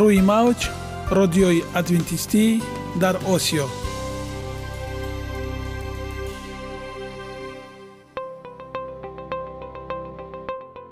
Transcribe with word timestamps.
рӯи 0.00 0.20
мавҷ 0.32 0.60
родиои 1.18 1.60
адвентистӣ 1.80 2.44
дар 3.02 3.14
осиё. 3.34 3.66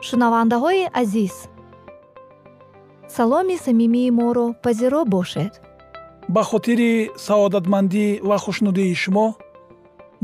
Шунавандаҳои 0.07 0.85
азиз 1.03 1.35
саломи 3.17 3.57
самимии 3.67 4.11
моро 4.19 4.47
пазиро 4.65 5.03
бошед. 5.15 5.53
Ба 6.35 6.43
хотири 6.51 6.93
саодатмандӣ 7.27 8.07
ва 8.29 8.37
хушнудии 8.45 8.95
шумо 9.03 9.27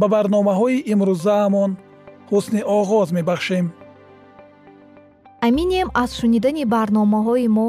ба 0.01 0.07
барномаҳои 0.15 0.85
имрӯзаамон 0.93 1.71
ҳусни 2.31 2.61
оғоз 2.79 3.09
мебахшем. 3.17 3.67
Аминем 5.47 5.89
аз 6.03 6.11
шунидани 6.21 6.65
барномаҳои 6.75 7.49
мо 7.59 7.69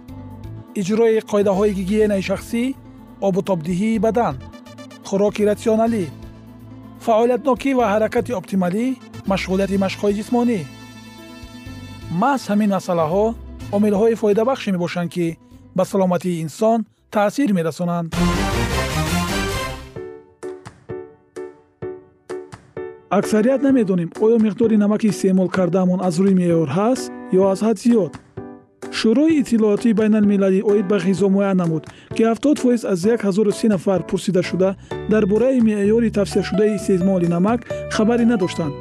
иҷрои 0.79 1.19
қоидаҳои 1.31 1.71
гигиенаи 1.79 2.23
шахсӣ 2.29 2.63
обутобдиҳии 3.27 4.01
бадан 4.05 4.35
хӯроки 5.07 5.47
ратсионалӣ 5.49 6.05
фаъолиятнокӣ 7.05 7.71
ва 7.79 7.85
ҳаракати 7.93 8.31
оптималӣ 8.39 8.85
машғулияти 9.31 9.77
машқҳои 9.85 10.13
ҷисмонӣ. 10.19 10.59
Маҳз 12.21 12.41
ҳамин 12.49 12.69
масъалаҳо 12.77 13.25
омилҳои 13.75 14.19
фоидабахше 14.21 14.69
мебошанд 14.75 15.09
ки 15.15 15.27
ба 15.77 15.83
саломатии 15.91 16.41
инсон 16.45 16.79
таъсир 17.15 17.49
мерасонанд. 17.57 18.07
Аксарият 23.19 23.61
намедонем 23.67 24.09
оё 24.25 24.37
миқдори 24.45 24.77
намаки 24.83 25.07
истеъмол 25.13 25.49
кардаамон 25.57 25.99
аз 26.07 26.15
рӯи 26.23 26.33
меъёр 26.41 26.69
ҳаст 26.77 27.03
ё 27.39 27.41
аз 27.53 27.59
ҳад 27.65 27.77
зиёд 27.83 28.13
шӯрои 29.01 29.39
иттилоотии 29.41 29.97
байналмилалӣ 29.99 30.59
оид 30.71 30.85
ба 30.91 30.97
ғизо 31.05 31.27
муайян 31.35 31.57
намуд 31.57 31.83
ки 32.15 32.23
70 32.23 32.59
фоиз 32.63 32.81
аз 32.85 32.99
13 33.05 33.69
нафар 33.73 34.01
пурсидашуда 34.09 34.75
дар 35.09 35.25
бораи 35.25 35.59
меъёри 35.67 36.11
тавсияшудаи 36.11 36.75
истеъмоли 36.75 37.27
намак 37.27 37.59
хабаре 37.91 38.25
надоштанд. 38.25 38.73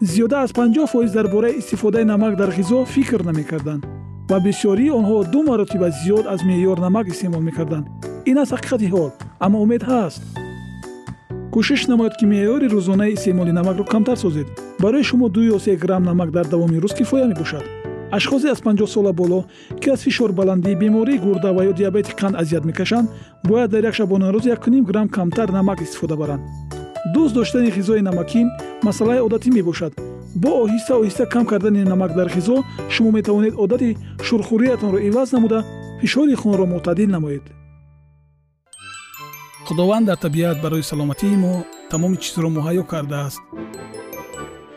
Зиёда 0.00 0.36
аз 0.44 0.52
50 0.52 0.86
фоиз 0.86 1.12
дар 1.12 1.26
бораи 1.28 1.58
истифодаи 1.58 2.04
намак 2.04 2.36
дар 2.36 2.50
ғизо 2.58 2.86
фикр 2.86 3.20
намекарданд 3.24 3.84
ва 4.30 4.38
бисёрии 4.40 4.90
онҳо 4.98 5.16
ду 5.32 5.42
маротиба 5.42 5.88
зиёд 6.00 6.24
аз 6.34 6.40
меъёр 6.48 6.78
намак 6.80 7.06
истеъмол 7.08 7.42
мекарданд. 7.48 7.86
Ин 8.30 8.38
аст 8.38 8.52
ҳақиқати 8.52 8.88
ҳол 8.94 9.10
аммо 9.44 9.58
умед 9.64 9.82
ҳаст. 9.82 10.22
Кӯшиш 11.52 11.82
намоед 11.92 12.14
ки 12.18 12.24
меъёри 12.32 12.66
рӯзонаи 12.74 13.12
истеъмоли 13.16 13.52
намакро 13.52 13.84
камтар 13.84 14.16
созед. 14.16 14.46
Барои 14.82 15.04
шумо 15.08 15.28
ду 15.28 15.40
ё 15.54 15.58
се 15.58 15.76
грамм 15.76 16.02
намак 16.10 16.30
дар 16.30 16.46
давоми 16.46 16.80
рӯз 16.84 16.94
кифоя 16.98 17.26
мебошад 17.26 17.81
ашхосе 18.12 18.48
аз 18.48 18.60
50 18.60 18.86
сола 18.86 19.12
боло 19.12 19.44
ки 19.80 19.90
аз 19.90 20.00
фишорбаландӣ 20.00 20.76
бемории 20.76 21.18
гурда 21.18 21.52
ва 21.52 21.62
ё 21.64 21.72
диабети 21.72 22.12
қанд 22.20 22.34
азият 22.42 22.64
мекашанд 22.64 23.08
бояд 23.44 23.70
дар 23.70 23.84
як 23.84 23.94
шабона 23.94 24.32
рӯз 24.32 24.46
1 24.46 24.84
грамм 24.84 25.08
камтар 25.08 25.48
намак 25.48 25.80
истифода 25.80 26.16
баранд. 26.16 26.42
Дӯст 27.14 27.34
доштани 27.34 27.70
ғизои 27.70 28.02
намакин 28.02 28.48
масъалаи 28.82 29.20
одатӣ 29.26 29.50
мебошад. 29.50 29.92
Бо 30.42 30.50
оҳиста 30.64 30.92
оҳиста 31.00 31.24
кам 31.26 31.44
кардани 31.46 31.84
намак 31.84 32.14
дар 32.14 32.28
ғизо 32.36 32.56
шумо 32.88 33.10
метавонед 33.12 33.54
одати 33.64 33.96
шурхӯриятонро 34.26 34.98
иваз 35.08 35.32
намуда 35.32 35.64
фишори 36.00 36.34
хунро 36.34 36.64
мӯътадил 36.66 37.10
намоед. 37.10 37.44
Худованд 39.66 40.06
дар 40.06 40.16
табиат 40.16 40.62
барои 40.62 40.82
саломатии 40.82 41.36
мо 41.44 41.64
тамоми 41.90 42.16
чизро 42.16 42.48
муҳайё 42.56 42.84
кардааст 42.92 43.40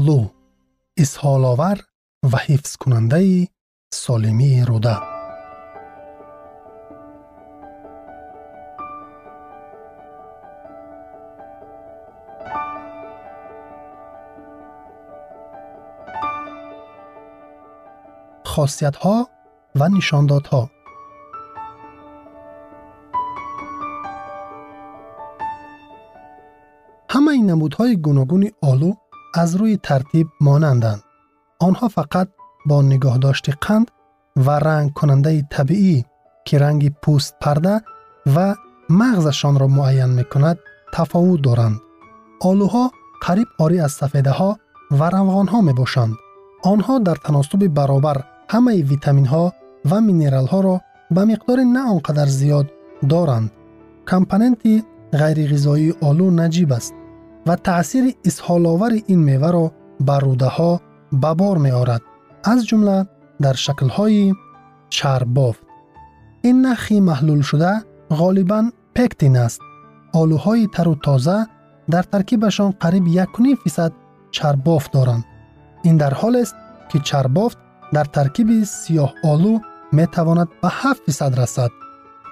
آلو 0.00 0.28
اسهال 0.96 1.44
آور 1.44 1.80
و 2.32 2.36
حفظ 2.36 2.76
کننده 2.76 3.48
سالمی 3.92 4.64
روده 4.64 4.96
خاصیت 18.44 18.96
ها 18.96 19.28
و 19.74 19.88
نشانداد 19.88 20.46
ها 20.46 20.70
همه 27.10 27.30
این 27.30 27.50
نمودهای 27.50 27.96
گوناگون 27.96 28.50
آلو 28.62 28.94
ҳифзкунандаи 29.36 29.38
солимии 29.38 29.38
рӯда 29.38 29.38
хосиятҳо 29.38 29.38
ва 29.38 29.38
нишондодҳо 29.38 29.38
ҳамаи 29.38 29.38
намудҳои 29.38 29.38
гуногуни 29.38 29.38
олу 29.38 29.38
аз 29.38 29.50
рӯи 29.60 29.76
тартиб 29.86 30.28
монанданд 30.46 31.02
онҳо 31.66 31.86
фақат 31.96 32.28
бо 32.68 32.76
нигоҳдошти 32.92 33.52
қанд 33.64 33.86
ва 34.46 34.56
рангкунандаи 34.66 35.40
табиӣ 35.54 35.98
ки 36.46 36.54
ранги 36.62 36.90
пӯст 37.02 37.32
парда 37.42 37.74
ва 38.34 38.48
мағзашонро 39.00 39.66
муайян 39.76 40.12
мекунад 40.20 40.58
тафовут 40.94 41.40
доранд 41.46 41.76
олуҳо 42.50 42.84
қариб 43.24 43.48
орӣ 43.64 43.78
аз 43.86 43.92
сафедаҳо 44.00 44.50
ва 44.98 45.06
равғонҳо 45.16 45.58
мебошанд 45.68 46.14
онҳо 46.72 46.94
дар 47.06 47.18
таносуби 47.26 47.68
баробар 47.78 48.18
ҳамаи 48.52 48.86
витаминҳо 48.90 49.44
ва 49.90 49.98
минералҳоро 50.08 50.76
ба 51.14 51.22
миқдори 51.30 51.64
на 51.76 51.82
он 51.92 52.00
қадар 52.06 52.28
зиёд 52.40 52.66
доранд 53.12 53.48
компоненти 54.10 54.72
ғайриғизоии 55.20 55.96
олу 56.08 56.26
наҷиб 56.40 56.70
аст 56.78 56.94
ва 57.50 57.56
таъсири 57.68 58.12
исҳоловари 58.28 59.00
ин 59.12 59.20
меваро 59.30 59.66
ба 60.06 60.16
рӯдаҳо 60.24 60.72
ба 61.22 61.30
бор 61.40 61.56
меорад 61.66 62.02
аз 62.52 62.60
ҷумла 62.68 62.98
дар 63.44 63.56
шаклҳои 63.64 64.24
чарбофт 64.96 65.62
ин 66.48 66.56
нахи 66.66 66.96
маҳлулшуда 67.10 67.72
ғолибан 68.20 68.66
пектин 68.96 69.34
аст. 69.46 69.60
Олуҳои 70.20 70.64
тару 70.74 70.94
тоза 71.06 71.38
дар 71.92 72.04
таркибашон 72.12 72.70
қариб 72.82 73.04
1 73.24 73.62
фисад 73.62 73.92
чарбофт 74.36 74.90
доранд. 74.96 75.24
Ин 75.88 75.96
дар 76.02 76.12
ҳолест 76.20 76.54
ки 76.90 76.98
чарбофт 77.08 77.58
дар 77.94 78.06
таркиби 78.16 78.58
сиёҳолу 78.80 79.52
метавонад 79.98 80.48
ба 80.62 80.70
7 80.82 81.04
фисад 81.06 81.32
расад. 81.40 81.72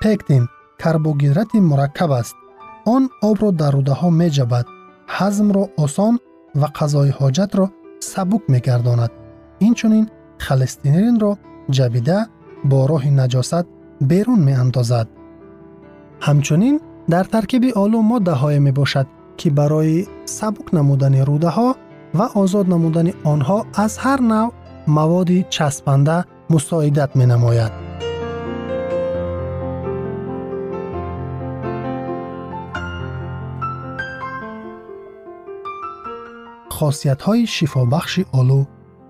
Пектин 0.02 0.42
карбогидрати 0.82 1.58
мураккаб 1.70 2.10
аст. 2.20 2.36
Он 2.94 3.02
обро 3.28 3.50
дар 3.60 3.72
рӯдаҳо 3.78 4.08
меҷабад 4.22 4.66
ҳазмро 5.16 5.64
осон 5.84 6.14
ва 6.60 6.68
қазои 6.78 7.10
ҳоҷатро 7.18 7.64
сабук 8.12 8.42
мегардонад. 8.54 9.12
Инчунин 9.66 10.04
холестеринро 10.46 11.32
ҷабида 11.76 12.18
бо 12.70 12.78
роҳи 12.90 13.12
наҷосат 13.20 13.66
берун 14.10 14.40
меандозад. 14.48 15.08
Ҳамчунин 16.26 16.76
дар 17.12 17.24
таркиби 17.34 17.70
олу 17.82 17.98
моддаҳое 18.12 18.58
мебошад 18.68 19.06
ки 19.38 19.48
барои 19.58 20.06
сабук 20.38 20.68
намудани 20.76 21.20
рӯдаҳо 21.30 21.68
ва 22.18 22.26
озод 22.42 22.66
намудани 22.74 23.12
онҳо 23.32 23.58
аз 23.84 23.92
ҳар 24.04 24.20
навъ 24.32 24.50
маводи 24.96 25.38
часпанда 25.54 26.16
мусоидат 26.52 27.10
менамояд 27.20 27.72
хосиятҳои 36.78 37.42
шифобахши 37.56 38.22
олу 38.40 38.60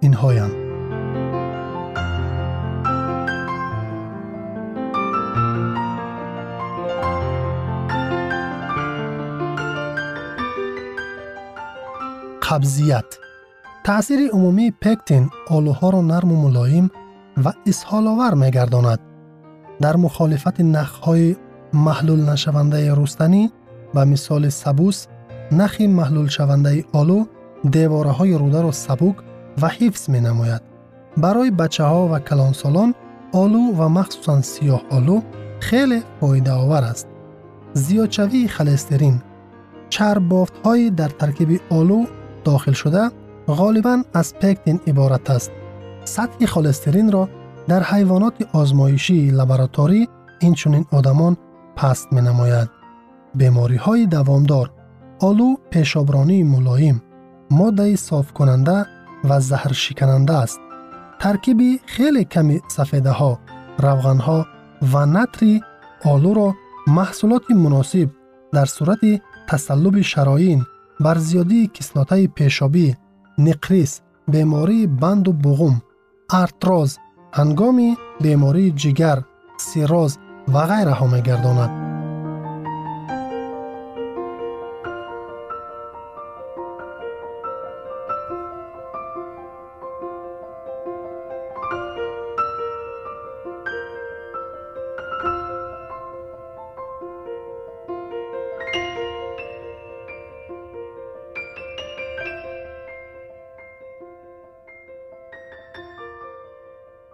инҳоянд 0.06 0.54
қабзият 12.46 13.08
таъсири 13.86 14.26
умумии 14.36 14.76
пектин 14.84 15.24
олуҳоро 15.56 16.00
нарму 16.12 16.34
мулоим 16.44 16.86
ва 17.44 17.52
исҳоловар 17.70 18.32
мегардонад 18.44 19.00
дар 19.84 19.96
мухолифати 20.04 20.62
нахҳои 20.76 21.36
маҳлулнашавандаи 21.86 22.88
рустанӣ 22.98 23.42
ба 23.94 24.02
мисоли 24.12 24.50
сабус 24.62 24.96
нахи 25.60 25.84
маҳлулшавандаи 25.98 26.80
олу 27.00 27.18
девораҳои 27.64 28.34
рӯдаро 28.42 28.72
сабук 28.72 29.16
ва 29.60 29.68
ҳифз 29.78 30.02
менамояд 30.14 30.62
барои 31.22 31.50
бачаҳо 31.60 32.02
ва 32.12 32.18
калонсолон 32.28 32.90
олу 33.42 33.62
ва 33.78 33.86
махсусан 33.98 34.40
сиёҳолу 34.52 35.16
хеле 35.66 35.98
фоидаовар 36.20 36.84
аст 36.92 37.06
зиёдшавии 37.84 38.52
холестерин 38.56 39.16
чарббофтҳои 39.94 40.90
дар 41.00 41.10
таркиби 41.20 41.56
олу 41.78 42.00
дохилшуда 42.46 43.04
ғолибан 43.58 44.00
аз 44.20 44.28
пектин 44.42 44.76
иборат 44.90 45.26
аст 45.36 45.50
сатҳи 46.14 46.46
холестеринро 46.54 47.24
дар 47.70 47.82
ҳайвоноти 47.90 48.48
озмоишии 48.60 49.32
лабораторӣ 49.38 50.00
инчунин 50.48 50.84
одамон 50.98 51.34
паст 51.78 52.06
менамояд 52.16 52.68
бемориҳои 53.40 54.10
давомдор 54.16 54.66
олу 55.28 55.48
пешобронии 55.72 56.48
мулоим 56.54 56.96
моддаи 57.59 57.95
софкунанда 58.07 58.77
ва 59.27 59.37
заҳршикананда 59.49 60.35
аст 60.45 60.59
таркиби 61.21 61.69
хеле 61.93 62.23
ками 62.33 62.57
сафедаҳо 62.75 63.31
равғанҳо 63.85 64.39
ва 64.91 65.03
натри 65.15 65.53
олуро 66.13 66.49
маҳсулоти 66.97 67.53
муносиб 67.63 68.09
дар 68.55 68.67
сурати 68.75 69.13
тасаллуби 69.49 70.03
шароин 70.11 70.59
бар 71.05 71.17
зиёдии 71.27 71.71
кислотаи 71.75 72.31
пешобӣниқрис 72.37 73.91
бемории 74.33 74.91
банду 75.01 75.31
буғум 75.45 75.75
артроз 76.43 76.91
ҳангоми 77.37 77.89
бемории 78.23 78.75
ҷигар 78.81 79.19
сироз 79.67 80.11
ва 80.53 80.63
ғайраҳо 80.71 81.05
мегардонад 81.15 81.71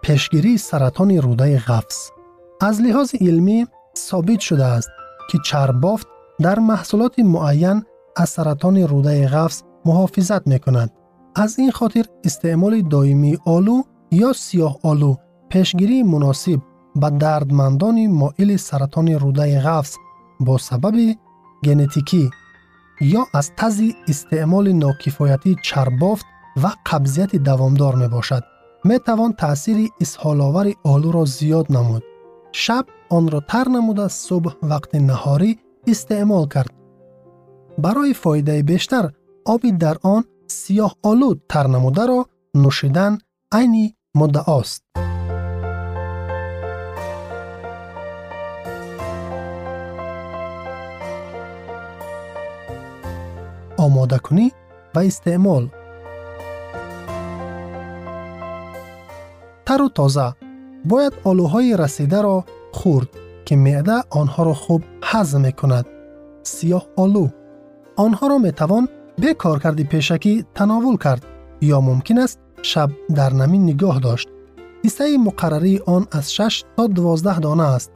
Пешгирии 0.05 0.57
саратони 0.69 1.17
рӯдаи 1.25 1.57
ғафз 1.67 1.97
аз 2.67 2.75
лиҳози 2.85 3.17
илмӣ 3.29 3.59
собит 4.07 4.41
шудааст 4.47 4.89
ки 5.29 5.37
чарббофт 5.47 6.07
дар 6.45 6.57
маҳсулоти 6.71 7.21
муайян 7.33 7.77
аз 8.21 8.29
саратони 8.35 8.83
рӯдаи 8.91 9.23
ғафз 9.35 9.57
муҳофизат 9.87 10.43
мекунад 10.53 10.89
аз 11.43 11.51
ин 11.63 11.71
хотир 11.79 12.05
истеъмоли 12.27 12.79
доимии 12.93 13.39
олу 13.55 13.77
ё 14.27 14.29
сиёҳолу 14.45 15.11
пешгирии 15.51 16.07
муносиб 16.13 16.59
ба 17.01 17.09
дардмандони 17.23 18.05
моили 18.21 18.57
саратони 18.67 19.15
рӯдаи 19.23 19.57
ғафз 19.67 19.93
бо 20.45 20.53
сабаби 20.67 21.07
генетикӣ 21.65 22.23
ё 23.19 23.21
аз 23.39 23.47
тази 23.59 23.89
истеъмоли 24.11 24.73
нокифоятии 24.85 25.59
чарббофт 25.67 26.27
ва 26.61 26.71
қабзияти 26.89 27.37
давомдор 27.49 27.95
мебошад 28.03 28.43
метавон 28.89 29.31
таъсири 29.41 29.87
исҳоловари 30.03 30.73
олуро 30.93 31.23
зиёд 31.37 31.67
намуд. 31.75 32.03
Шаб 32.63 32.85
онро 33.17 33.39
тар 33.51 33.67
намуда 33.75 34.07
субҳ 34.25 34.53
вақти 34.71 34.97
наҳорӣ 35.09 35.51
истеъмол 35.91 36.45
кард. 36.53 36.73
Барои 37.83 38.13
фоидаи 38.21 38.61
бештар 38.71 39.05
оби 39.53 39.69
дар 39.83 39.97
он 40.15 40.21
сиёҳолуд 40.59 41.37
тар 41.51 41.65
намударо 41.75 42.19
нӯшидан 42.63 43.13
айни 43.57 43.85
муддаост 44.19 44.81
омодакунӣ 53.85 54.47
ва 54.93 55.01
истеъмол 55.09 55.63
тоза 59.97 60.27
бояд 60.91 61.13
олуҳои 61.29 61.77
расидаро 61.81 62.37
хӯрд 62.77 63.09
ки 63.45 63.53
меъда 63.65 63.97
онҳоро 64.19 64.55
хуб 64.63 64.81
ҳазм 65.09 65.41
мекунад 65.47 65.85
сиёҳ 66.53 66.83
олу 67.03 67.25
онҳоро 68.05 68.37
метавон 68.47 68.85
бе 69.21 69.29
коркарди 69.43 69.85
пешакӣ 69.91 70.33
тановул 70.57 70.95
кард 71.05 71.23
ё 71.75 71.77
мумкин 71.87 72.17
аст 72.25 72.37
шаб 72.69 72.89
дар 73.17 73.31
намин 73.41 73.61
нигоҳ 73.69 73.97
дошт 74.07 74.27
ҳиссаи 74.85 75.17
муқаррарии 75.27 75.83
он 75.95 76.03
аз 76.17 76.25
6 76.39 76.65
то 76.75 76.83
12 76.87 77.39
дона 77.45 77.67
аст 77.77 77.91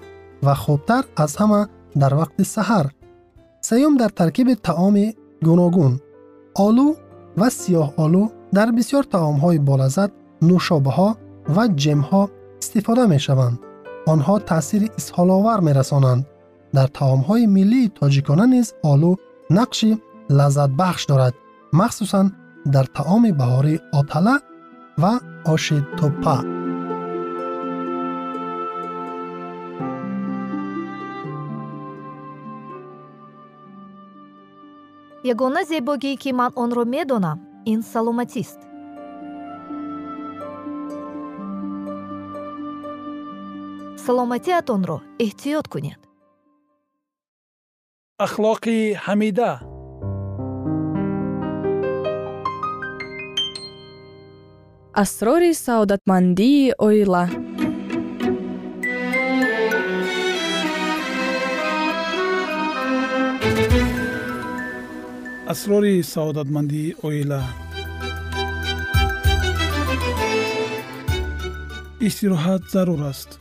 ва 0.46 0.54
хубтар 0.64 1.04
аз 1.24 1.32
ҳама 1.40 1.62
дар 2.02 2.14
вақти 2.22 2.44
саҳар 2.56 2.86
сеюм 3.70 3.94
дар 4.02 4.12
таркиби 4.20 4.54
таоми 4.68 5.08
гуногун 5.48 5.94
олу 6.66 6.88
ва 7.40 7.48
сиёҳолу 7.60 8.24
дар 8.58 8.70
бисёр 8.78 9.04
таомҳои 9.16 9.60
болаззат 9.70 10.12
нӯшобаҳо 10.48 11.10
ва 11.56 11.64
ҷемҳо 11.82 12.24
истифода 12.62 13.04
мешаванд 13.14 13.58
онҳо 14.14 14.36
таъсири 14.50 14.88
исҳоловар 15.00 15.60
мерасонанд 15.68 16.22
дар 16.78 16.88
таомҳои 17.00 17.46
миллии 17.58 17.92
тоҷикона 18.00 18.46
низ 18.56 18.68
олу 18.92 19.12
нақши 19.58 19.90
лаззатбахш 20.38 21.04
дорад 21.12 21.34
махсусан 21.80 22.28
дар 22.74 22.86
таоми 22.98 23.32
баҳории 23.42 23.84
отала 24.00 24.36
ва 25.02 25.14
оши 25.54 25.78
тӯппа 25.98 26.38
ягона 35.32 35.62
зебогие 35.72 36.16
ки 36.22 36.32
ман 36.40 36.52
онро 36.64 36.84
медонам 36.96 37.38
ин 37.72 37.80
саломатист 37.94 38.60
саломатиатонро 44.10 44.98
эҳтиёт 45.26 45.66
кунед. 45.74 46.02
Ахлоқи 48.26 48.80
ҳамида. 49.06 49.52
Асрори 55.04 55.52
саодатмандии 55.68 56.62
оила. 56.88 57.24
Асрори 65.54 65.96
саодатмандии 66.14 66.90
оила. 67.08 67.42
Истироҳат 72.08 72.64
зарур 72.74 73.02
аст 73.12 73.32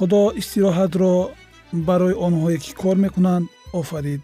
худо 0.00 0.22
истироҳатро 0.40 1.14
барои 1.88 2.14
онҳое 2.26 2.58
ки 2.64 2.72
кор 2.82 2.96
мекунанд 3.04 3.46
офарид. 3.80 4.22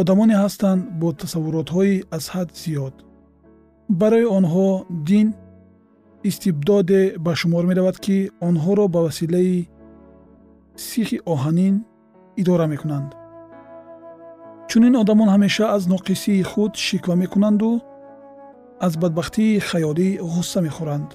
Одамоне 0.00 0.34
ҳастанд 0.44 0.80
бо 1.00 1.08
тасаввуротҳои 1.22 1.94
аз 2.16 2.24
ҳад 2.34 2.48
зиёд. 2.62 2.94
Барои 4.00 4.26
онҳо 4.38 4.68
дин 5.08 5.28
истибдоде 6.28 7.02
ба 7.24 7.32
шумор 7.40 7.64
меравад 7.70 7.96
ки 8.04 8.16
онҳоро 8.48 8.84
ба 8.94 9.00
василаи 9.06 9.68
сихи 10.88 11.18
оҳанин 11.32 11.74
идора 12.40 12.66
мекунанд. 12.72 13.10
Чунин 14.70 14.94
одамон 15.02 15.28
ҳамеша 15.34 15.64
аз 15.76 15.82
ноқисии 15.94 16.46
худ 16.50 16.72
шиква 16.86 17.14
мекунанду 17.22 17.70
аз 18.86 18.92
бадбахтии 19.02 19.60
хаёлӣ 19.68 20.08
ғусса 20.32 20.60
мехӯранд. 20.66 21.10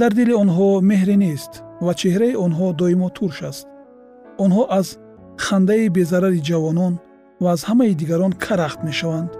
Дар 0.00 0.12
дили 0.18 0.34
онҳо 0.42 0.68
меҳре 0.90 1.16
нест 1.26 1.52
ва 1.86 1.92
чеҳраи 2.00 2.38
онҳо 2.46 2.66
доимо 2.80 3.08
турш 3.16 3.38
аст. 3.50 3.66
Онҳо 4.44 4.62
аз 4.78 4.86
хандаи 5.44 5.88
безарари 5.96 6.40
ҷавонон 6.48 6.94
ва 7.42 7.48
аз 7.54 7.60
ҳамаи 7.68 7.92
дигарон 8.00 8.32
карахт 8.44 8.80
мешаванд 8.88 9.30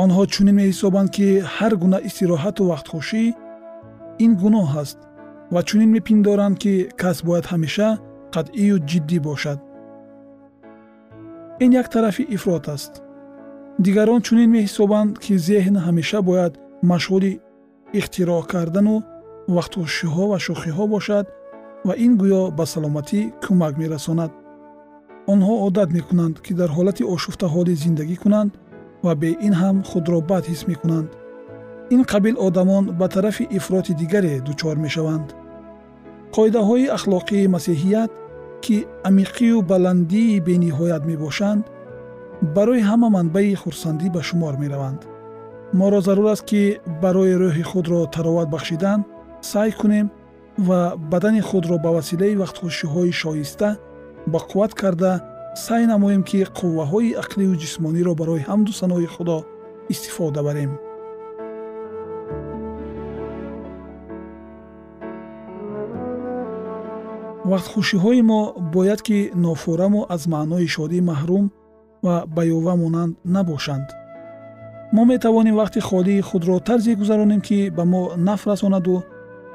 онҳо 0.00 0.22
чунин 0.32 0.54
меҳисобанд 0.60 1.08
ки 1.16 1.26
ҳар 1.56 1.72
гуна 1.82 1.98
истироҳату 2.08 2.62
вақтхушӣ 2.72 3.24
ин 4.24 4.32
гуноҳ 4.42 4.68
аст 4.82 4.98
ва 5.54 5.60
чунин 5.68 5.90
мепиндоранд 5.96 6.56
ки 6.62 6.72
кас 7.00 7.18
бояд 7.26 7.46
ҳамеша 7.52 7.88
қатъию 8.34 8.76
ҷиддӣ 8.90 9.18
бошад. 9.28 9.58
Ин 11.64 11.70
як 11.80 11.86
тарафи 11.94 12.24
ифрот 12.36 12.64
аст. 12.74 12.92
Дигарон 13.84 14.20
чунин 14.26 14.50
меҳисобанд 14.56 15.10
ки 15.22 15.32
зеҳн 15.46 15.76
ҳамеша 15.86 16.18
бояд 16.28 16.52
машғули 16.90 17.32
ихтироъ 17.98 18.42
кардану 18.52 18.96
вақтхушиҳо 19.56 20.24
ва 20.30 20.38
шӯхиҳо 20.44 20.84
бошад 20.94 21.26
ва 21.86 21.94
ин 22.04 22.12
гӯё 22.20 22.42
ба 22.58 22.64
саломатӣ 22.72 23.20
кӯмак 23.42 23.74
мерасонад. 23.82 24.32
Онҳо 25.32 25.54
одат 25.66 25.88
мекунанд 25.96 26.34
ки 26.44 26.52
дар 26.60 26.70
ҳолати 26.76 27.02
ошуфта 27.14 27.46
ҳолӣ 27.54 27.72
зиндагӣ 27.82 28.16
кунанд 28.24 28.52
ва 29.04 29.12
бе 29.20 29.30
ин 29.46 29.54
ҳам 29.60 29.76
худро 29.90 30.18
бад 30.30 30.44
ҳис 30.50 30.62
мекунанд. 30.70 31.10
Ин 31.94 32.02
қабил 32.12 32.36
одамон 32.46 32.84
ба 32.98 33.06
тарафи 33.14 33.44
ифроти 33.58 33.92
дигаре 34.00 34.34
дучор 34.46 34.76
мешаванд. 34.84 35.28
Қоидаҳои 36.36 36.92
ахлоқии 36.96 37.50
масеҳият 37.54 38.10
ки 38.64 38.76
амиқию 39.08 39.58
баландии 39.72 40.40
бениҳоят 40.48 41.02
мебошанд 41.10 41.62
барои 42.56 42.82
ҳама 42.88 43.08
манбаи 43.16 43.54
хурсандӣ 43.62 44.06
ба 44.14 44.20
шумор 44.28 44.54
мераванд. 44.62 45.00
Моро 45.78 46.00
зарур 46.06 46.28
аст 46.34 46.44
ки 46.50 46.62
барои 47.02 47.34
рӯҳи 47.42 47.64
худро 47.70 48.00
тароват 48.14 48.48
бахшидан 48.54 49.00
саъй 49.50 49.70
кунем 49.80 50.06
ва 50.68 50.80
бадани 51.12 51.40
худро 51.48 51.76
ба 51.84 51.90
василаи 51.98 52.38
вақтхушиҳои 52.42 53.12
шоиста 53.22 53.68
ба 54.32 54.38
қувват 54.48 54.72
карда 54.80 55.12
саъй 55.54 55.86
намоем 55.86 56.22
ки 56.22 56.38
қувваҳои 56.58 57.16
ақливу 57.22 57.54
ҷисмониро 57.62 58.12
барои 58.20 58.44
ҳамду 58.48 58.72
санои 58.80 59.06
худо 59.14 59.38
истифода 59.92 60.42
барем. 60.42 60.72
Вақтхушиҳои 67.50 68.22
мо 68.30 68.40
бояд 68.74 69.00
ки 69.06 69.18
нофураму 69.34 70.06
аз 70.14 70.22
маънои 70.32 70.66
шодӣ 70.74 71.00
маҳрум 71.10 71.46
ва 72.04 72.16
баёва 72.36 72.74
монанд 72.82 73.12
набошанд. 73.34 73.88
Мо 74.94 75.02
метавонем 75.12 75.54
вақти 75.62 75.80
холии 75.88 76.26
худро 76.28 76.56
тарзе 76.68 76.92
гузаронем 77.00 77.40
ки 77.40 77.58
ба 77.76 77.84
мо 77.92 78.02
наф 78.16 78.40
расонаду 78.50 78.94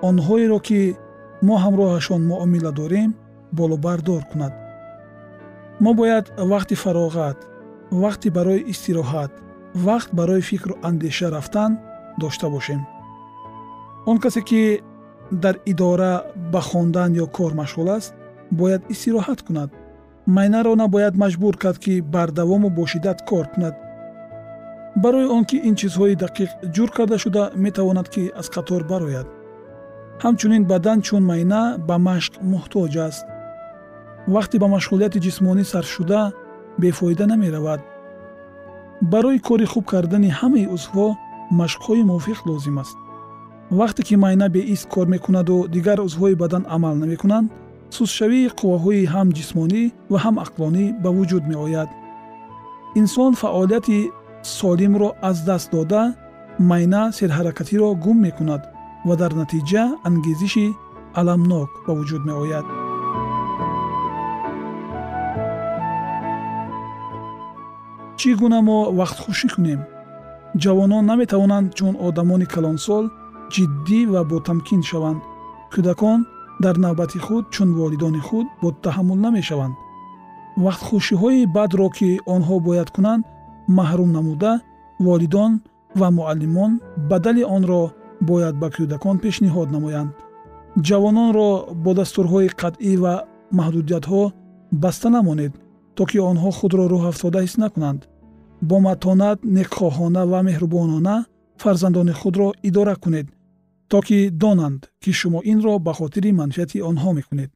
онҳоеро 0.10 0.60
ки 0.68 0.82
мо 1.48 1.56
ҳамроҳашон 1.63 2.22
муомила 2.32 2.72
дорем 2.72 3.10
болобардор 3.60 4.24
кунад 4.32 4.67
мо 5.79 5.93
бояд 5.93 6.25
вақти 6.38 6.75
фароғат 6.84 7.38
вақти 8.03 8.29
барои 8.38 8.65
истироҳат 8.74 9.31
вақт 9.88 10.10
барои 10.19 10.41
фикру 10.41 10.75
андеша 10.89 11.29
рафтан 11.31 11.79
дошта 12.19 12.50
бошем. 12.50 12.81
Он 14.05 14.17
касе 14.19 14.41
ки 14.41 14.81
дар 15.31 15.55
идора 15.65 16.25
ба 16.51 16.62
хондан 16.62 17.13
ё 17.13 17.27
кор 17.27 17.53
машғул 17.53 17.89
аст 17.98 18.13
бояд 18.51 18.81
истироҳат 18.89 19.41
кунад. 19.43 19.69
Майнаро 20.25 20.75
набояд 20.75 21.15
маҷбур 21.15 21.57
кард 21.57 21.77
ки 21.79 22.01
бардавому 22.01 22.69
бошиддат 22.69 23.22
кор 23.29 23.46
кунад. 23.53 23.75
Барои 24.96 25.25
он 25.25 25.46
ки 25.46 25.57
ин 25.67 25.75
чизҳои 25.75 26.15
дақиқ 26.15 26.50
ҷур 26.75 26.89
карда 26.98 27.17
шуда 27.17 27.51
метавонад 27.55 28.10
ки 28.10 28.31
аз 28.39 28.48
қатор 28.55 28.81
барояд. 28.91 29.27
Ҳамчунин 30.24 30.63
бадан 30.65 31.01
чун 31.01 31.24
майна 31.24 31.77
ба 31.88 31.96
машқ 32.10 32.34
муҳтоҷ 32.51 32.93
аст 33.07 33.25
вақте 34.36 34.55
ба 34.60 34.67
машғулияти 34.75 35.19
ҷисмонӣ 35.25 35.63
сарфшуда 35.72 36.22
бефоида 36.81 37.25
намеравад. 37.27 37.81
Барои 39.01 39.39
кори 39.39 39.65
хуб 39.65 39.86
кардани 39.91 40.29
ҳамаи 40.39 40.69
узвҳо 40.75 41.07
машқҳои 41.62 42.07
мувофиқ 42.10 42.39
лозим 42.50 42.77
аст. 42.84 42.98
Вақте 43.79 44.01
ки 44.07 44.15
майна 44.24 44.48
беист 44.50 44.86
кор 44.93 45.07
мекунаду 45.07 45.67
дигар 45.75 46.00
узвҳои 46.07 46.36
бадан 46.43 46.63
амал 46.75 46.96
намекунанд 47.03 47.51
сустшавии 47.98 48.51
қувваҳои 48.60 49.10
ҳам 49.13 49.27
ҷисмонӣ 49.38 49.84
ва 50.12 50.17
ҳам 50.24 50.36
ақлонӣ 50.46 50.86
ба 51.03 51.10
вуҷуд 51.17 51.43
меояд. 51.51 51.89
Инсон 53.01 53.31
фаъолияти 53.41 54.00
солимро 54.57 55.10
аз 55.29 55.38
даст 55.50 55.67
дода 55.75 56.03
майна 56.69 57.03
серҳаракатиро 57.19 57.89
гум 58.03 58.17
мекунад 58.27 58.62
ва 59.07 59.15
дар 59.22 59.31
натиҷа 59.41 59.84
ангезиши 60.07 60.67
аламнок 61.19 61.69
ба 61.86 61.91
вуҷуд 61.98 62.24
меояд 62.29 62.65
чӣ 68.20 68.30
гуна 68.40 68.60
мо 68.68 68.80
вақтхушӣ 69.00 69.48
кунем? 69.54 69.82
Ҷавонон 70.64 71.04
наметавонанд 71.12 71.68
чун 71.78 71.94
одамони 72.08 72.48
калонсол 72.54 73.06
ҷиддӣ 73.54 74.00
ва 74.14 74.22
ботамкин 74.32 74.82
шаванд. 74.90 75.22
Кӯдакон 75.74 76.20
дар 76.64 76.76
навбати 76.86 77.20
худ 77.26 77.44
чун 77.54 77.70
волидони 77.80 78.22
худ 78.28 78.48
боттаҳаммул 78.64 79.20
намешаванд. 79.26 79.76
Вақтхушиҳои 80.66 81.42
бадро 81.58 81.88
ки 81.98 82.10
онҳо 82.36 82.56
бояд 82.68 82.90
кунанд 82.96 83.24
маҳрум 83.78 84.10
намуда 84.18 84.52
волидон 85.08 85.52
ва 86.00 86.08
муаллимон 86.18 86.72
бадали 87.10 87.44
онро 87.56 87.82
бояд 88.30 88.56
ба 88.62 88.68
кӯдакон 88.76 89.16
пешниҳод 89.24 89.70
намоянд. 89.76 90.12
Ҷавононро 90.88 91.50
бо 91.84 91.92
дастурҳои 92.00 92.48
қатъӣ 92.62 92.94
ва 93.04 93.14
маҳдудиятҳо 93.58 94.22
баста 94.84 95.10
намонед 95.18 95.54
то 95.98 96.04
ки 96.10 96.18
онҳо 96.32 96.50
худро 96.60 96.84
рӯҳафтода 96.94 97.39
ҳис 97.46 97.56
накунанд. 97.63 98.01
Бо 98.70 98.75
матонат 98.88 99.39
некхоҳона 99.58 100.24
ва 100.32 100.39
меҳрубонона 100.48 101.16
фарзандони 101.62 102.13
худро 102.22 102.48
идора 102.70 102.96
кунед 103.04 103.27
то 103.92 103.98
ки 104.08 104.18
донанд 104.42 104.82
ки 105.04 105.12
шумо 105.20 105.39
инро 105.51 105.74
ба 105.86 105.94
хотири 106.00 106.32
манфиати 106.39 106.77
онҳо 106.89 107.10
мекунед. 107.20 107.51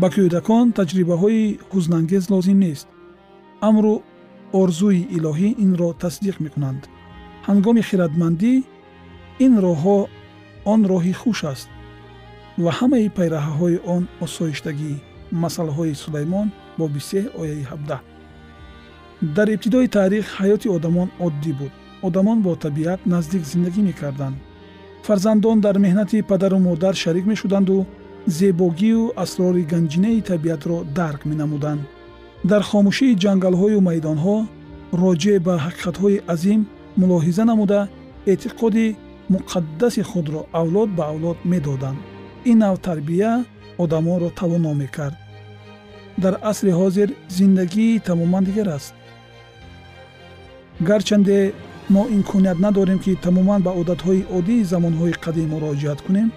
Ба 0.00 0.08
кӯдакон 0.14 0.66
таҷрибаҳои 0.78 1.44
ҳузнангез 1.72 2.24
лозим 2.32 2.58
нест. 2.66 2.86
Амру 3.68 3.94
орзуи 4.52 5.06
илоҳӣ 5.16 5.48
инро 5.64 5.88
тасдиқ 6.02 6.36
мекунанд. 6.44 6.82
Ҳангоми 7.48 7.82
хиратмандӣ 7.88 8.52
ин 9.44 9.52
роҳҳо 9.66 9.98
он 10.72 10.80
роҳи 10.92 11.14
хуш 11.20 11.40
аст 11.52 11.68
ва 12.62 12.70
ҳамаи 12.78 13.08
пайраҳаҳои 13.16 13.76
он 13.94 14.02
осоиштагӣ 14.24 14.92
масъалаҳои 15.42 15.94
сулаймон 16.02 16.48
боби 16.78 17.00
се 17.08 17.20
ояи 17.40 17.64
ҳабдаҳ. 17.70 18.00
Дар 19.36 19.48
ибтидои 19.54 19.88
таърих 19.96 20.26
ҳаёти 20.38 20.68
одамон 20.76 21.08
оддӣ 21.26 21.52
буд. 21.58 21.72
Одамон 22.08 22.38
бо 22.46 22.52
табиат 22.64 23.00
наздик 23.12 23.42
зиндагӣ 23.52 23.82
мекарданд. 23.90 24.36
Фарзандон 25.06 25.58
дар 25.66 25.76
меҳнати 25.84 26.26
падару 26.30 26.58
модар 26.68 26.94
шарик 27.02 27.24
мешуданду 27.32 27.76
зебогию 28.38 29.02
асрори 29.24 29.62
ганҷинаи 29.72 30.20
табиатро 30.30 30.76
дарк 30.98 31.20
менамуданд 31.30 31.82
дар 32.44 32.62
хомӯшии 32.62 33.18
ҷангалҳою 33.22 33.80
майдонҳо 33.88 34.36
роҷеъ 35.02 35.38
ба 35.46 35.54
ҳақиқатҳои 35.64 36.22
азим 36.34 36.60
мулоҳиза 37.00 37.44
намуда 37.50 37.80
эътиқоди 38.32 38.96
муқаддаси 39.34 40.02
худро 40.10 40.40
авлод 40.60 40.88
ба 40.98 41.04
авлод 41.12 41.38
медоданд. 41.52 41.98
ин 42.50 42.58
нав 42.58 42.78
тарбия 42.88 43.44
одамонро 43.82 44.28
тавоно 44.40 44.72
мекард. 44.82 45.16
дар 46.22 46.34
асри 46.50 46.70
ҳозир 46.80 47.08
зиндагӣ 47.36 47.86
тамоман 48.08 48.44
дигар 48.44 48.68
аст. 48.68 48.94
гарчанде 50.88 51.38
мо 51.90 52.02
имконият 52.16 52.58
надорем 52.60 52.98
ки 53.04 53.12
тамоман 53.24 53.60
ба 53.62 53.72
одатҳои 53.80 54.26
оддии 54.36 54.64
замонҳои 54.72 55.18
қадим 55.24 55.48
муроҷиат 55.54 56.00
кунем 56.06 56.28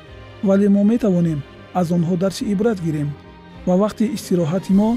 вале 0.47 0.67
мо 0.75 0.83
метавонем 0.91 1.39
аз 1.79 1.87
онҳо 1.97 2.15
дарси 2.23 2.43
ибрат 2.53 2.79
гирем 2.85 3.09
ва 3.67 3.75
вақти 3.83 4.05
истироҳати 4.17 4.73
мо 4.79 4.89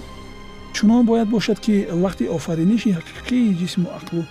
чунон 0.75 1.07
бояд 1.07 1.29
бошад 1.29 1.59
ки 1.65 1.75
вақти 2.05 2.25
офариниши 2.37 2.97
ҳақиқии 2.99 3.57
ҷисму 3.61 3.89
ақлу 3.99 4.23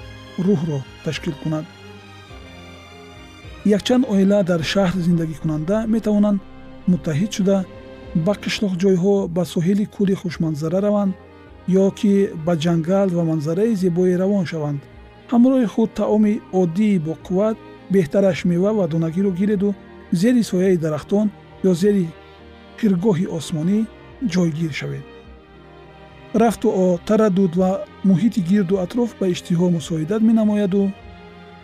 рӯҳро 0.46 0.80
ташкил 1.06 1.36
кунад. 1.44 1.66
Якчанд 3.76 4.04
оила 4.14 4.40
дар 4.50 4.62
шаҳр 4.72 4.98
зиндагикунанда 5.08 5.78
метавонанд 5.96 6.40
муттаҳид 6.92 7.32
шуда 7.38 7.58
ба 8.26 8.34
қишлоқҷойҳо 8.44 9.16
ба 9.36 9.44
соҳили 9.54 9.86
кӯли 9.96 10.16
хушманзара 10.22 10.80
раванд 10.86 11.14
ё 11.84 11.86
ки 12.00 12.14
ба 12.46 12.54
ҷангал 12.64 13.10
ва 13.18 13.24
манзараи 13.32 13.80
зебоӣ 13.84 14.14
равон 14.24 14.46
шаванд. 14.52 14.80
Ҳамроҳи 15.32 15.68
худ 15.74 15.90
таоми 16.00 16.34
оддии 16.62 17.02
боқувват 17.08 17.58
беҳтараш 17.94 18.40
мева 18.52 18.72
ва 18.80 18.86
донагиро 18.94 19.32
гиреду 19.40 19.70
зери 20.22 20.44
сояи 20.52 20.78
дарахтон 20.84 21.28
ё 21.70 21.72
зери 21.82 22.06
хиргоҳи 22.80 23.26
осмонӣ 23.38 23.80
ҷойгир 24.34 24.74
шавед 24.82 25.13
рафту 26.34 26.70
о 26.70 27.00
тараддуд 27.06 27.56
ва 27.56 27.72
муҳити 28.04 28.42
гирду 28.50 28.76
атроф 28.86 29.10
ба 29.20 29.26
иштиҳо 29.34 29.70
мусоидат 29.78 30.22
менамояду. 30.30 30.92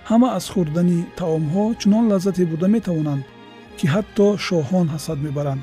Ҳама 0.10 0.28
аз 0.38 0.46
хӯрдани 0.54 1.00
таомҳо 1.20 1.64
чунон 1.80 2.06
лаззате 2.12 2.44
буда 2.52 2.68
метавонанд 2.76 3.24
ки 3.78 3.86
ҳатто 3.94 4.26
шоҳон 4.48 4.88
ҳасад 4.96 5.18
мебаранд. 5.26 5.62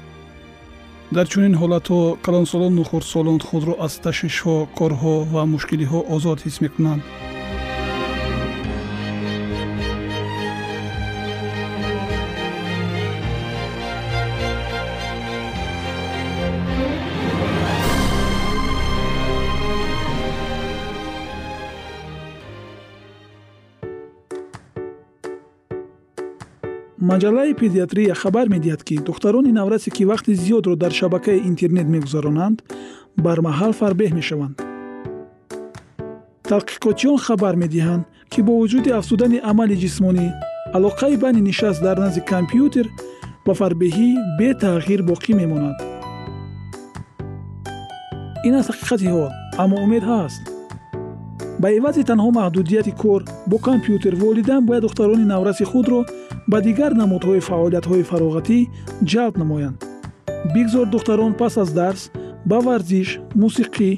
Дар 1.16 1.26
чунин 1.32 1.54
ҳолатҳо 1.60 2.00
калонсолону 2.26 2.82
хурдсолон 2.90 3.38
худро 3.48 3.74
аз 3.86 3.94
ташвишҳо 4.04 4.56
корҳо 4.78 5.14
ва 5.34 5.42
мушкилиҳо 5.52 5.98
озод 6.14 6.38
ҳис 6.44 6.56
мекунанд 6.64 7.02
маҷаллаи 27.16 27.54
педиатрия 27.62 28.14
хабар 28.22 28.46
медиҳад 28.54 28.82
ки 28.88 28.94
духтарони 29.08 29.52
наврасе 29.58 29.90
ки 29.96 30.02
вақти 30.12 30.32
зиёдро 30.42 30.74
дар 30.82 30.92
шабакаи 31.00 31.44
интернет 31.50 31.86
мегузаронанд 31.94 32.56
бармаҳал 33.24 33.72
фарбеҳ 33.80 34.10
мешаванд. 34.18 34.56
Тадқиқотчиён 36.50 37.18
хабар 37.26 37.54
медиҳанд 37.62 38.02
ки 38.32 38.40
бо 38.46 38.52
вуҷуди 38.60 38.90
афзудани 38.98 39.38
амали 39.50 39.76
ҷисмонӣ 39.82 40.26
алоқаи 40.76 41.16
байни 41.22 41.40
нишаст 41.48 41.80
дар 41.86 41.96
назди 42.04 42.20
компютер 42.32 42.86
ба 43.46 43.52
фарбеҳӣ 43.60 44.08
бетағйир 44.38 45.00
боқӣ 45.10 45.32
мемонад. 45.40 45.76
Ин 48.46 48.54
аст 48.60 48.70
ҳақиқати 48.72 49.06
ҳол 49.12 49.32
аммо 49.62 49.76
умед 49.84 50.04
ҳаст 50.12 50.55
ба 51.62 51.68
эвази 51.78 52.02
танҳо 52.10 52.30
маҳдудияти 52.38 52.92
кор 53.02 53.20
бо 53.50 53.56
компютер 53.68 54.12
волидайн 54.22 54.62
бояд 54.68 54.82
духтарони 54.86 55.26
навраси 55.32 55.64
худро 55.72 56.00
ба 56.50 56.58
дигар 56.66 56.92
намудҳои 57.02 57.46
фаъолиятҳои 57.48 58.08
фароғатӣ 58.10 58.58
ҷалб 59.10 59.34
намоянд. 59.42 59.76
Бигзор 60.54 60.86
духтарон 60.94 61.32
пас 61.40 61.54
аз 61.62 61.70
дарс 61.80 62.02
ба 62.50 62.58
варзиш 62.66 63.08
мусиқӣ 63.42 63.90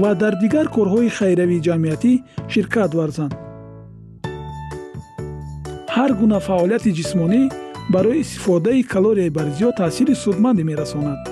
ва 0.00 0.10
дар 0.22 0.34
дигар 0.42 0.66
корҳои 0.76 1.14
хайравии 1.18 1.64
ҷамъиятӣ 1.66 2.12
ширкат 2.52 2.90
варзанд. 2.98 3.32
Ҳар 5.94 6.10
гуна 6.20 6.38
фаъолияти 6.46 6.90
ҷисмонӣ 6.98 7.42
барои 7.94 8.20
истифодаи 8.24 8.82
калорияи 8.92 9.34
барзиё 9.38 9.70
таъсири 9.80 10.14
судманде 10.24 10.62
мерасонад 10.70 11.31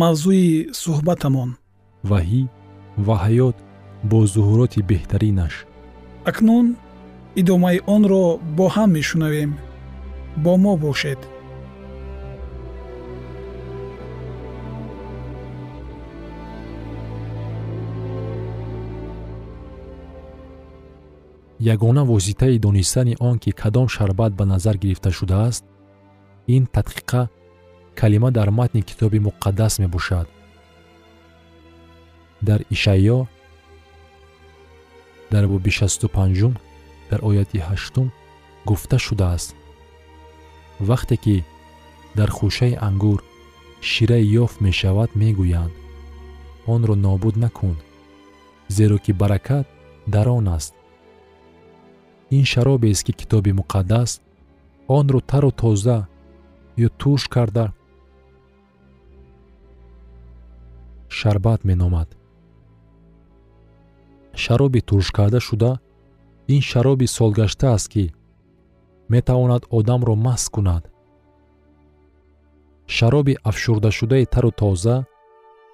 мавзӯи 0.00 0.48
суҳбатамон. 0.82 1.50
Ваҳӣ 2.10 2.42
ва 3.06 3.16
ҳаёт 3.24 3.56
бо 4.10 4.18
зуҳуроти 4.34 4.80
беҳтаринаш. 4.90 5.54
Акнун 6.30 6.66
идомаи 7.40 7.78
онро 7.94 8.24
бо 8.56 8.66
ҳам 8.74 8.90
мешунавем. 8.98 9.50
Бо 10.44 10.52
мо 10.64 10.72
бошед. 10.84 11.20
Ягона 21.74 22.02
воситаи 22.04 22.58
донистани 22.58 23.14
он 23.28 23.38
ки 23.38 23.50
кадом 23.50 23.88
шарбат 23.88 24.32
ба 24.38 24.44
назар 24.52 24.76
гирифта 24.82 25.10
шудааст 25.18 25.64
ин 26.46 26.64
тадқиқа 26.74 27.22
калима 28.00 28.30
дар 28.30 28.50
матни 28.50 28.82
китоби 28.82 29.18
муқаддас 29.18 29.78
мебошад 29.82 30.28
дар 32.42 32.60
ишаъё 32.74 33.26
дар 35.32 35.44
боби 35.48 35.70
шасту 35.70 36.06
панҷум 36.16 36.54
дар 37.10 37.20
ояти 37.28 37.58
ҳаштум 37.68 38.08
гуфта 38.68 38.98
шудааст 39.06 39.50
вақте 40.88 41.16
ки 41.24 41.36
дар 42.18 42.30
хушаи 42.30 42.74
ангур 42.88 43.20
шираи 43.90 44.24
ёфт 44.42 44.56
мешавад 44.66 45.10
мегӯянд 45.20 45.74
онро 46.74 46.94
нобуд 47.04 47.36
накун 47.44 47.76
зеро 48.76 48.98
ки 49.04 49.12
баракат 49.20 49.66
дар 50.14 50.26
он 50.28 50.48
аст 50.56 50.74
ин 52.36 52.44
шаробест 52.52 53.02
ки 53.06 53.12
китоби 53.20 53.52
муқаддас 53.60 54.10
онро 54.98 55.20
тару 55.30 55.50
тоза 55.60 55.98
ё 56.76 56.88
турш 57.00 57.24
карда 57.34 57.66
шарбат 61.18 61.60
меномад. 61.68 62.08
Шароби 64.42 64.80
турш 64.88 65.08
карда 65.16 65.40
шуда 65.46 65.72
ин 66.54 66.60
шароби 66.70 67.06
солгаштааст 67.16 67.88
ки 67.92 68.04
метавонад 69.12 69.62
одамро 69.78 70.14
маст 70.26 70.48
кунад. 70.54 70.84
Шароби 72.96 73.34
афшурдашудаи 73.48 74.24
тару 74.32 74.50
тоза 74.60 74.96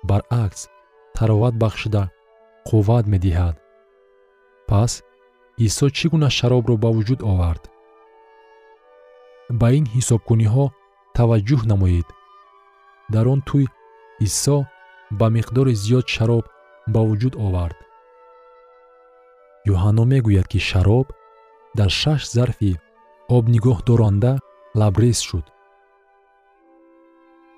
баръакс 0.08 0.60
тароват 1.16 1.54
бахшида 1.62 2.02
қувват 2.68 3.04
медиҳад. 3.12 3.56
Пас 4.68 4.92
исо 5.66 5.86
чӣ 5.96 6.06
гуна 6.12 6.28
шаробро 6.38 6.74
ба 6.82 6.90
вуҷуд 6.96 7.20
овард? 7.32 7.62
Ба 9.60 9.68
ин 9.78 9.84
ҳисобкуниҳо 9.94 10.64
таваҷҷӯҳ 11.16 11.62
намоед. 11.72 12.08
Дар 13.12 13.26
он 13.32 13.40
тӯй 13.48 13.66
исо 14.26 14.58
ба 15.18 15.26
миқдори 15.36 15.74
зиёд 15.82 16.06
шароб 16.14 16.44
ба 16.92 17.00
вуҷуд 17.08 17.34
овард. 17.46 17.78
Юҳанно 19.72 20.04
мегӯяд 20.12 20.46
ки 20.52 20.60
шароб 20.70 21.06
дар 21.78 21.90
шаш 22.00 22.22
зарфи 22.36 22.72
обнигоҳдоранда 23.36 24.32
лабрез 24.80 25.18
шуд. 25.28 25.46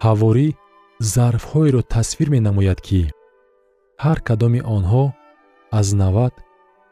Ҳаворӣ 0.05 0.49
зарфҳоеро 1.15 1.83
тасвир 1.95 2.29
менамояд 2.37 2.81
ки 2.87 3.01
ҳар 4.05 4.19
кадоми 4.29 4.61
онҳо 4.77 5.05
аз 5.79 5.89
90 5.95 6.33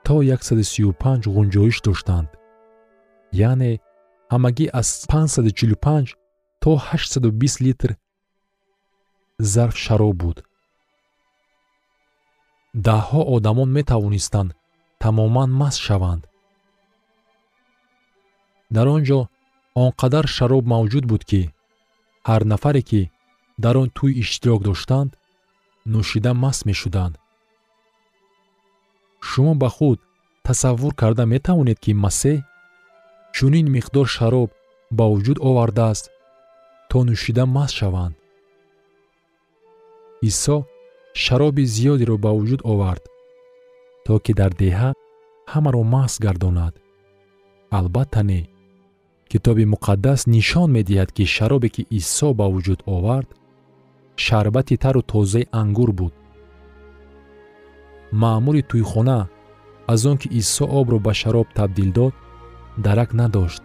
то 0.06 0.14
135 0.22 1.26
ғунҷоиш 1.34 1.76
доштанд. 1.86 2.28
Яъне 3.48 3.72
ҳамагӣ 4.32 4.66
аз 4.80 4.88
545 5.08 6.14
то 6.62 6.70
820 6.76 7.60
литр 7.66 7.90
зарф 9.38 9.76
шароб 9.76 10.16
буд 10.22 10.36
даҳҳо 12.74 13.20
одамон 13.36 13.68
метавонистанд 13.78 14.54
тамоман 15.02 15.50
маст 15.60 15.78
шаванд. 15.86 16.22
Дар 18.74 18.86
он 18.94 19.02
ҷо 19.08 19.20
он 19.82 19.90
қадар 20.00 20.26
шароб 20.36 20.64
мавҷуд 20.72 21.04
буд 21.10 21.22
ки 21.30 21.42
ҳар 22.28 22.42
нафаре 22.52 22.82
ки 22.90 23.10
дар 23.64 23.74
он 23.82 23.88
тӯй 23.98 24.12
иштирок 24.22 24.62
доштанд 24.68 25.10
нӯшида 25.92 26.32
маст 26.44 26.62
мешуданд. 26.68 27.14
Шумо 29.28 29.54
ба 29.62 29.68
худ 29.76 29.98
тасаввур 30.46 30.92
карда 31.00 31.24
метавонед 31.34 31.78
ки 31.84 31.92
масеҳ 32.04 32.38
чунин 33.34 33.66
миқдор 33.76 34.06
шароб 34.16 34.50
ба 34.96 35.04
вуҷуд 35.12 35.38
овардааст 35.48 36.04
то 36.90 36.98
нӯшида 37.08 37.44
маст 37.56 37.74
шаванд. 37.80 38.14
Исо 40.28 40.56
шароби 41.24 41.64
зиёдеро 41.74 42.16
ба 42.24 42.30
вуҷуд 42.38 42.60
овард 42.72 43.04
то 44.04 44.12
ки 44.24 44.32
дар 44.40 44.52
деҳа 44.62 44.90
ҳамаро 45.52 45.82
маст 45.94 46.16
гардонад. 46.24 46.74
Албатта 47.78 48.22
не. 48.30 48.40
Китоби 49.30 49.64
муқаддас 49.74 50.20
нишон 50.34 50.68
медиҳад 50.76 51.10
ки 51.16 51.24
шаробе 51.34 51.68
ки 51.74 51.82
исо 51.98 52.28
ба 52.38 52.46
вуҷуд 52.52 52.80
овард 52.96 53.28
шарбати 54.24 54.76
тару 54.82 55.02
тозаи 55.12 55.50
ангур 55.60 55.90
буд. 55.98 56.14
Маъмури 58.20 58.62
тӯйхона 58.70 59.20
аз 59.92 60.00
он 60.10 60.16
ки 60.22 60.28
исо 60.40 60.64
обро 60.80 60.98
ба 61.06 61.12
шароб 61.20 61.48
табдил 61.58 61.90
дод 61.98 62.14
дарак 62.84 63.10
надошт. 63.20 63.62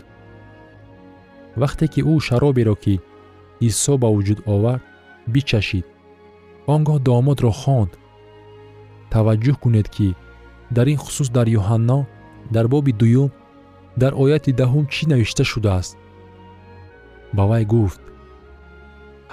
Вақте 1.62 1.86
ки 1.94 2.02
ӯ 2.12 2.14
шароберо 2.28 2.76
ки 2.84 2.96
исо 3.68 3.94
ба 4.02 4.08
вуҷуд 4.16 4.40
овард 4.56 4.84
бичашид 5.34 5.86
он 6.74 6.82
гоҳ 6.88 6.98
домодро 7.10 7.52
хонд. 7.62 7.92
Таваҷҷӯҳ 9.14 9.56
кунед 9.64 9.88
ки 9.96 10.08
дар 10.76 10.88
ин 10.94 11.00
хусус 11.04 11.30
дар 11.38 11.48
юҳанно 11.60 12.00
дар 12.56 12.66
боби 12.74 12.94
дуюм 13.02 13.30
дар 14.02 14.14
ояти 14.24 14.52
даҳум 14.62 14.86
чӣ 14.94 15.04
навишта 15.12 15.44
шудааст? 15.52 15.96
Ба 17.36 17.44
вай 17.50 17.64
гуфт 17.74 18.02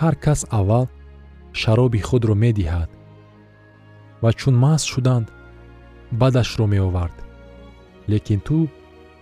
ҳар 0.01 0.15
кас 0.25 0.41
аввал 0.59 0.87
шароби 1.61 2.01
худро 2.09 2.35
медиҳад 2.45 2.91
ва 4.23 4.31
чун 4.39 4.55
маст 4.65 4.87
шуданд 4.93 5.27
бадашро 6.21 6.67
меовард. 6.75 7.17
Лекин 8.11 8.41
ту 8.47 8.59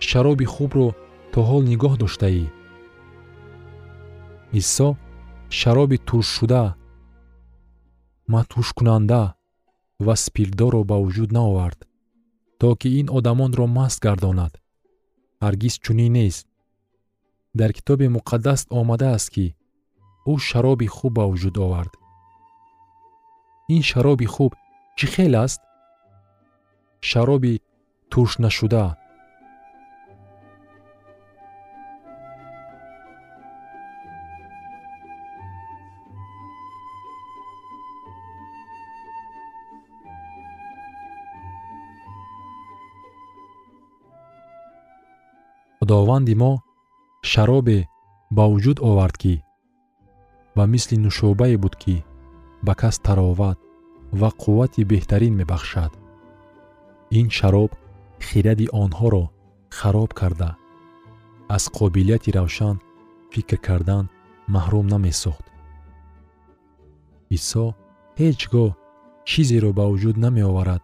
шароби 0.07 0.45
хубро 0.53 0.87
то 1.31 1.39
ҳол 1.49 1.63
нигоҳ 1.71 1.93
доштаӣ. 2.01 2.45
Исо 4.59 4.89
шароби 5.59 5.97
туршшуда 6.07 6.63
матӯшкунанда 8.33 9.23
ва 10.05 10.15
спиртдорро 10.15 10.81
ба 10.89 10.97
вуҷуд 11.03 11.31
наовард 11.37 11.79
то 12.61 12.75
ки 12.75 12.89
ин 12.99 13.07
одамонро 13.17 13.65
маст 13.77 13.99
гардонад. 14.05 14.53
Ҳаргиз 15.43 15.75
чунин 15.83 16.13
нест. 16.13 16.45
Дар 17.59 17.71
китоби 17.77 18.07
муқаддас 18.17 18.61
омадааст 18.79 19.29
ки 19.33 19.45
ӯ 20.31 20.33
шароби 20.47 20.87
хуб 20.95 21.13
ба 21.17 21.23
вуҷуд 21.29 21.55
овард. 21.65 21.93
Ин 23.75 23.81
шароби 23.89 24.27
хуб 24.35 24.51
чӣ 24.97 25.05
хел 25.13 25.33
аст? 25.45 25.61
Шароби 27.09 27.53
туршнашуда 28.11 28.85
худованди 45.91 46.35
мо 46.41 46.51
шаробе 47.31 47.79
ба 48.35 48.43
вуҷуд 48.51 48.77
овард 48.89 49.15
ки 49.23 49.35
ба 50.55 50.63
мисли 50.73 50.95
нушобае 51.05 51.55
буд 51.63 51.75
ки 51.81 51.95
ба 52.65 52.73
кас 52.81 52.95
тароват 53.07 53.57
ва 54.19 54.29
қуввати 54.41 54.81
беҳтарин 54.91 55.33
мебахшад. 55.39 55.91
Ин 57.19 57.27
шароб 57.37 57.71
хиради 58.27 58.67
онҳоро 58.83 59.23
хароб 59.77 60.11
карда. 60.19 60.51
Аз 61.55 61.63
қобилияти 61.77 62.29
равшан 62.37 62.75
фикр 63.33 63.59
кардан 63.67 64.05
маҳрум 64.55 64.85
намесохт. 64.93 65.45
Исо 67.37 67.65
ҳеҷ 68.19 68.39
гоҳ 68.53 68.69
чизеро 69.29 69.71
ба 69.77 69.85
вуҷуд 69.91 70.17
намеоварад 70.25 70.83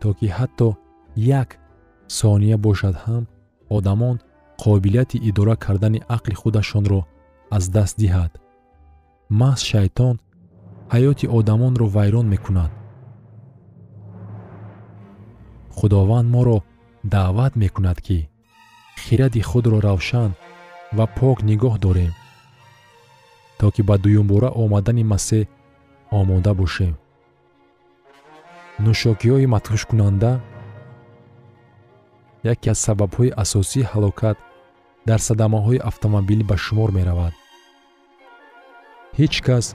то 0.00 0.08
ки 0.18 0.26
ҳатто 0.38 0.68
як 1.40 1.48
сония 2.18 2.56
бошад 2.66 2.94
ҳам 3.04 3.24
одамон 3.78 4.16
қобилияти 4.62 5.16
идора 5.28 5.56
кардани 5.56 6.00
ақли 6.16 6.34
худашонро 6.34 7.00
аз 7.56 7.64
даст 7.76 7.94
диҳад. 8.02 8.32
Маҳз 9.40 9.60
шайтон 9.70 10.16
ҳаёти 10.94 11.26
одамонро 11.38 11.86
вайрон 11.96 12.26
мекунад. 12.34 12.70
Худованд 15.76 16.28
моро 16.34 16.58
даъват 17.14 17.52
мекунад 17.62 17.98
ки 18.06 18.18
хиради 19.02 19.40
худро 19.50 19.78
равшан 19.86 20.30
ва 20.96 21.06
пок 21.18 21.38
нигоҳ 21.50 21.74
дорем 21.84 22.12
то 23.58 23.66
ки 23.74 23.82
ба 23.88 23.96
дуюмбора 24.04 24.50
омадани 24.62 25.04
масеҳ 25.12 25.44
омода 26.18 26.52
бошем. 26.60 26.94
Нӯшокиҳои 28.84 29.46
матӯшкунанда 29.54 30.32
яке 32.52 32.68
аз 32.74 32.78
сабабҳои 32.86 33.34
асосии 33.42 33.88
ҳалокат 33.92 34.36
дар 35.08 35.20
садамаҳои 35.28 35.84
автомобилӣ 35.90 36.44
ба 36.50 36.56
шумор 36.64 36.90
меравад. 36.98 37.34
Ҳеҷ 39.18 39.34
кас 39.46 39.66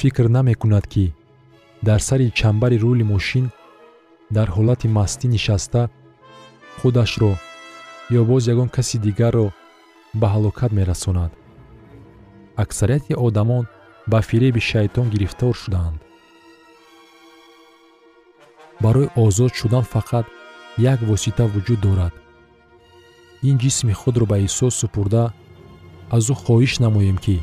фикр 0.00 0.26
намекунад 0.36 0.84
ки 0.92 1.06
дар 1.88 2.00
сари 2.08 2.26
чамбари 2.38 2.76
рӯли 2.84 3.04
мошин 3.12 3.46
дар 4.36 4.48
ҳолати 4.56 4.88
мастӣ 4.96 5.26
нишаста 5.34 5.82
худашро 6.78 7.32
ё 8.18 8.20
боз 8.30 8.42
ягон 8.52 8.68
каси 8.76 8.96
дигарро 9.06 9.46
ба 10.20 10.26
ҳалокат 10.34 10.70
мерасонад. 10.78 11.32
Аксарияти 12.62 13.12
одамон 13.26 13.64
ба 14.10 14.18
фиреби 14.28 14.60
шайтон 14.70 15.06
гирифтор 15.14 15.54
шудаанд. 15.62 15.98
Барои 18.82 19.08
озод 19.24 19.52
шудан 19.60 19.84
фақат 19.94 20.26
як 20.92 20.98
восита 21.08 21.44
вуҷуд 21.52 21.80
дорад 21.86 22.14
ин 23.42 23.56
ҷисми 23.62 23.92
худро 23.92 24.24
ба 24.26 24.36
исо 24.38 24.68
супурда 24.70 25.24
аз 26.16 26.24
ӯ 26.32 26.34
хоҳиш 26.42 26.72
намоем 26.84 27.18
ки 27.24 27.36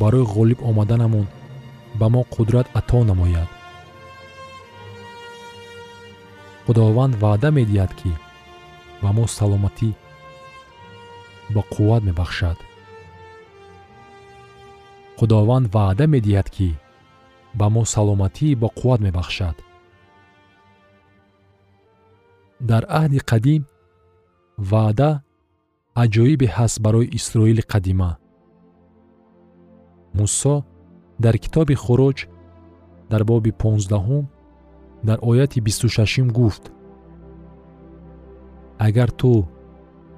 барои 0.00 0.26
ғолиб 0.34 0.60
омаданамон 0.70 1.26
ба 1.98 2.06
мо 2.08 2.22
қудрат 2.34 2.66
ато 2.78 3.04
намояд. 3.04 3.48
Худованд 6.66 7.14
ваъда 7.22 7.48
медиҳад 7.58 7.92
ки 8.00 8.12
ба 9.02 9.10
мо 9.16 9.24
саломатӣ 9.36 9.90
ба 11.54 11.62
қувват 11.74 12.02
мебахшад. 12.08 12.58
Худованд 15.18 15.66
ваъда 15.74 16.04
медиҳад 16.14 16.48
ки 16.56 16.68
ба 17.58 17.66
мо 17.74 17.82
саломатӣ 17.94 18.48
бо 18.60 18.68
қувват 18.78 19.00
мебахшад. 19.06 19.56
Дар 22.70 22.82
аҳди 23.00 23.18
қадим 23.30 23.62
ваъда 24.58 25.10
аҷоибе 26.02 26.46
ҳаст 26.56 26.76
барои 26.84 27.10
исроили 27.18 27.62
қадима. 27.72 28.10
Мусо 30.18 30.54
дар 31.24 31.36
китоби 31.38 31.74
хуруҷ 31.74 32.18
дар 33.10 33.22
боби 33.24 33.52
понздаҳум 33.62 34.24
дар 35.08 35.18
ояти 35.30 35.60
бисту 35.66 35.88
шашум 35.88 36.28
гуфт 36.38 36.64
агар 38.78 39.10
ту 39.20 39.46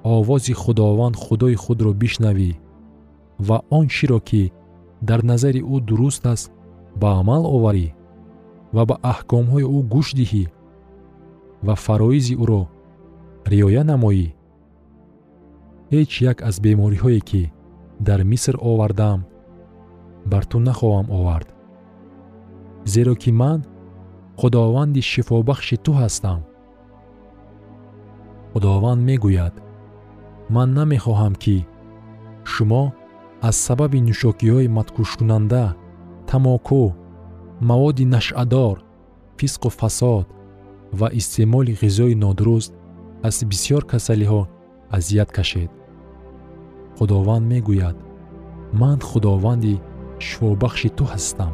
овози 0.03 0.53
худованд 0.53 1.15
худои 1.23 1.55
худро 1.63 1.91
бишнавӣ 2.01 2.51
ва 3.47 3.57
он 3.69 3.87
чиро 3.87 4.19
ки 4.19 4.51
дар 5.01 5.21
назари 5.23 5.61
ӯ 5.73 5.75
дуруст 5.87 6.25
аст 6.33 6.51
ба 7.01 7.09
амал 7.19 7.43
оварӣ 7.55 7.87
ва 8.75 8.83
ба 8.89 8.95
аҳкомҳои 9.11 9.65
ӯ 9.77 9.79
гӯш 9.93 10.07
диҳӣ 10.19 10.45
ва 11.65 11.75
фароизи 11.85 12.35
ӯро 12.43 12.63
риоя 13.45 13.83
намоӣ. 13.83 14.27
Ҳеҷ 15.91 16.11
як 16.31 16.37
аз 16.49 16.55
бемориҳое 16.65 17.21
ки 17.29 17.51
дар 18.07 18.19
миср 18.31 18.55
овардаам 18.71 19.21
бар 20.31 20.43
ту 20.49 20.57
нахоҳам 20.67 21.07
овард. 21.17 21.49
Зеро 22.93 23.15
ки 23.21 23.31
ман 23.41 23.59
худованди 24.39 25.01
шифобахши 25.11 25.77
ту 25.85 25.91
ҳастам. 26.01 26.39
Худованд 28.53 29.01
мегӯяд 29.09 29.55
ман 30.55 30.69
намехоҳам 30.77 31.33
ки 31.43 31.57
шумо 32.51 32.83
аз 33.47 33.55
сабаби 33.65 33.99
нӯшокиҳои 34.07 34.73
маткушкунанда 34.77 35.65
тамоку 36.29 36.83
маводи 37.69 38.05
нашъадор 38.15 38.75
фисқу 39.37 39.69
фасод 39.79 40.27
ва 40.99 41.07
истеъмоли 41.19 41.73
ғизои 41.81 42.15
нодуруст 42.23 42.73
аз 43.27 43.43
бисьёр 43.43 43.83
касалиҳо 43.91 44.41
азият 44.97 45.29
кашед. 45.37 45.71
Худованд 46.97 47.45
мегӯяд 47.51 47.97
ман 48.81 48.99
худованди 49.09 49.81
шифобахши 50.19 50.89
ту 50.97 51.03
ҳастам 51.13 51.53